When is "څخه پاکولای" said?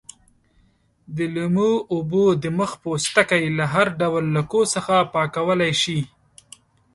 4.73-5.73